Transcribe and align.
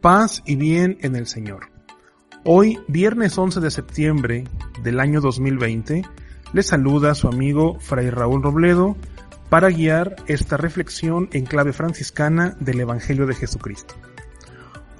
Paz 0.00 0.42
y 0.46 0.56
bien 0.56 0.96
en 1.02 1.14
el 1.14 1.26
Señor. 1.26 1.68
Hoy, 2.42 2.78
viernes 2.88 3.36
11 3.36 3.60
de 3.60 3.70
septiembre 3.70 4.44
del 4.82 4.98
año 4.98 5.20
2020, 5.20 6.06
le 6.54 6.62
saluda 6.62 7.14
su 7.14 7.28
amigo 7.28 7.78
Fray 7.80 8.08
Raúl 8.08 8.42
Robledo 8.42 8.96
para 9.50 9.68
guiar 9.68 10.16
esta 10.26 10.56
reflexión 10.56 11.28
en 11.32 11.44
clave 11.44 11.74
franciscana 11.74 12.56
del 12.60 12.80
Evangelio 12.80 13.26
de 13.26 13.34
Jesucristo. 13.34 13.94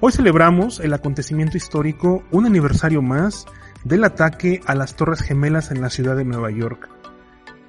Hoy 0.01 0.11
celebramos 0.11 0.79
el 0.79 0.93
acontecimiento 0.93 1.57
histórico, 1.57 2.23
un 2.29 2.45
aniversario 2.45 3.01
más 3.01 3.47
del 3.83 4.03
ataque 4.03 4.61
a 4.67 4.75
las 4.75 4.95
Torres 4.95 5.21
Gemelas 5.21 5.71
en 5.71 5.81
la 5.81 5.89
ciudad 5.89 6.15
de 6.15 6.25
Nueva 6.25 6.51
York, 6.51 6.89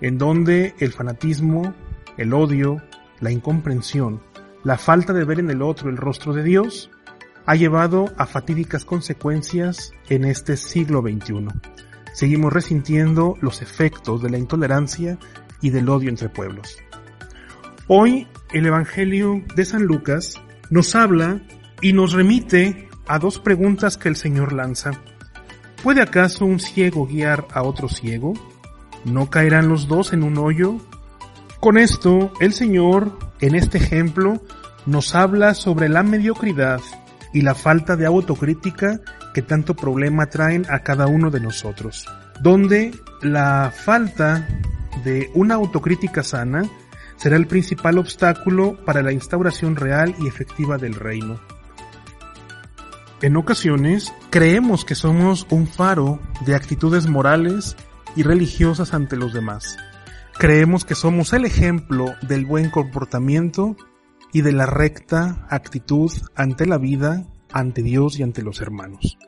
en 0.02 0.18
donde 0.18 0.74
el 0.80 0.92
fanatismo, 0.92 1.72
el 2.18 2.34
odio, 2.34 2.82
la 3.20 3.30
incomprensión, 3.30 4.20
la 4.64 4.76
falta 4.76 5.14
de 5.14 5.24
ver 5.24 5.40
en 5.40 5.48
el 5.48 5.62
otro 5.62 5.88
el 5.88 5.96
rostro 5.96 6.34
de 6.34 6.42
Dios, 6.42 6.90
ha 7.46 7.54
llevado 7.54 8.12
a 8.16 8.26
fatídicas 8.26 8.84
consecuencias 8.84 9.92
en 10.08 10.24
este 10.24 10.56
siglo 10.56 11.02
XXI. 11.02 11.48
Seguimos 12.12 12.52
resintiendo 12.52 13.36
los 13.40 13.62
efectos 13.62 14.22
de 14.22 14.30
la 14.30 14.38
intolerancia 14.38 15.18
y 15.60 15.70
del 15.70 15.88
odio 15.88 16.08
entre 16.08 16.28
pueblos. 16.28 16.78
Hoy 17.88 18.28
el 18.52 18.66
Evangelio 18.66 19.42
de 19.56 19.64
San 19.64 19.84
Lucas 19.84 20.40
nos 20.70 20.94
habla 20.94 21.40
y 21.80 21.92
nos 21.92 22.12
remite 22.12 22.88
a 23.06 23.18
dos 23.18 23.38
preguntas 23.38 23.96
que 23.96 24.08
el 24.08 24.16
Señor 24.16 24.52
lanza. 24.52 24.92
¿Puede 25.82 26.00
acaso 26.00 26.44
un 26.44 26.60
ciego 26.60 27.06
guiar 27.06 27.46
a 27.52 27.62
otro 27.62 27.88
ciego? 27.88 28.34
¿No 29.04 29.30
caerán 29.30 29.68
los 29.68 29.88
dos 29.88 30.12
en 30.12 30.22
un 30.22 30.38
hoyo? 30.38 30.76
Con 31.60 31.76
esto, 31.76 32.32
el 32.40 32.52
Señor, 32.52 33.18
en 33.40 33.54
este 33.54 33.78
ejemplo, 33.78 34.40
nos 34.86 35.14
habla 35.14 35.54
sobre 35.54 35.88
la 35.88 36.02
mediocridad 36.02 36.80
y 37.32 37.42
la 37.42 37.54
falta 37.54 37.96
de 37.96 38.06
autocrítica 38.06 39.00
que 39.34 39.42
tanto 39.42 39.74
problema 39.74 40.26
traen 40.26 40.66
a 40.68 40.80
cada 40.80 41.06
uno 41.06 41.30
de 41.30 41.40
nosotros, 41.40 42.06
donde 42.40 42.92
la 43.22 43.72
falta 43.74 44.46
de 45.04 45.30
una 45.34 45.54
autocrítica 45.54 46.22
sana 46.22 46.64
será 47.16 47.36
el 47.36 47.46
principal 47.46 47.98
obstáculo 47.98 48.76
para 48.84 49.02
la 49.02 49.12
instauración 49.12 49.76
real 49.76 50.14
y 50.18 50.26
efectiva 50.26 50.76
del 50.76 50.94
reino. 50.94 51.40
En 53.22 53.36
ocasiones 53.36 54.12
creemos 54.30 54.84
que 54.84 54.96
somos 54.96 55.46
un 55.50 55.68
faro 55.68 56.18
de 56.44 56.56
actitudes 56.56 57.06
morales 57.06 57.76
y 58.16 58.24
religiosas 58.24 58.94
ante 58.94 59.16
los 59.16 59.32
demás. 59.32 59.78
Creemos 60.36 60.84
que 60.84 60.96
somos 60.96 61.32
el 61.32 61.44
ejemplo 61.44 62.14
del 62.22 62.44
buen 62.44 62.68
comportamiento 62.70 63.76
y 64.32 64.40
de 64.40 64.52
la 64.52 64.66
recta 64.66 65.46
actitud 65.50 66.10
ante 66.34 66.66
la 66.66 66.78
vida, 66.78 67.26
ante 67.52 67.82
Dios 67.82 68.18
y 68.18 68.22
ante 68.22 68.42
los 68.42 68.60
hermanos. 68.60 69.18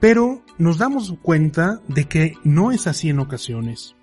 Pero 0.00 0.42
nos 0.58 0.78
damos 0.78 1.14
cuenta 1.22 1.80
de 1.88 2.04
que 2.04 2.34
no 2.44 2.72
es 2.72 2.86
así 2.86 3.10
en 3.10 3.18
ocasiones. 3.18 3.94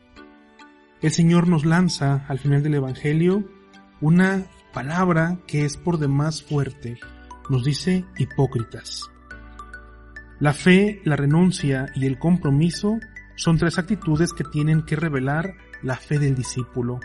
El 1.01 1.11
Señor 1.11 1.47
nos 1.47 1.65
lanza 1.65 2.25
al 2.27 2.39
final 2.39 2.63
del 2.63 2.75
Evangelio 2.75 3.43
una 4.01 4.45
palabra 4.73 5.39
que 5.47 5.65
es 5.65 5.77
por 5.77 5.97
demás 5.97 6.43
fuerte. 6.43 6.97
Nos 7.49 7.63
dice 7.63 8.05
hipócritas. 8.17 9.09
La 10.39 10.53
fe, 10.53 11.01
la 11.05 11.15
renuncia 11.15 11.91
y 11.95 12.05
el 12.05 12.19
compromiso 12.19 12.99
son 13.35 13.57
tres 13.57 13.77
actitudes 13.77 14.33
que 14.33 14.43
tienen 14.43 14.83
que 14.83 14.95
revelar 14.95 15.55
la 15.81 15.95
fe 15.95 16.19
del 16.19 16.35
discípulo, 16.35 16.99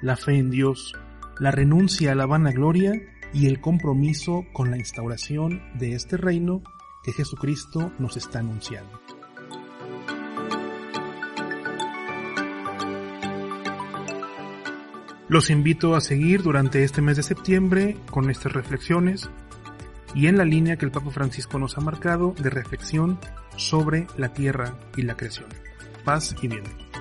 la 0.00 0.16
fe 0.16 0.38
en 0.38 0.50
Dios, 0.50 0.94
la 1.38 1.50
renuncia 1.50 2.12
a 2.12 2.14
la 2.14 2.26
vanagloria 2.26 2.92
y 3.32 3.46
el 3.46 3.60
compromiso 3.60 4.44
con 4.52 4.70
la 4.70 4.76
instauración 4.76 5.62
de 5.74 5.94
este 5.94 6.16
reino 6.16 6.62
que 7.02 7.12
Jesucristo 7.12 7.92
nos 7.98 8.16
está 8.16 8.40
anunciando. 8.40 9.00
Los 15.28 15.48
invito 15.48 15.94
a 15.94 16.02
seguir 16.02 16.42
durante 16.42 16.84
este 16.84 17.00
mes 17.00 17.16
de 17.16 17.22
septiembre 17.22 17.96
con 18.10 18.28
estas 18.28 18.52
reflexiones 18.52 19.30
y 20.14 20.26
en 20.26 20.36
la 20.36 20.44
línea 20.44 20.76
que 20.76 20.84
el 20.84 20.90
Papa 20.90 21.10
Francisco 21.10 21.58
nos 21.58 21.78
ha 21.78 21.80
marcado 21.80 22.34
de 22.38 22.50
reflexión 22.50 23.18
sobre 23.56 24.06
la 24.18 24.34
tierra 24.34 24.76
y 24.94 25.02
la 25.02 25.16
creación. 25.16 25.48
Paz 26.04 26.36
y 26.42 26.48
bien. 26.48 26.91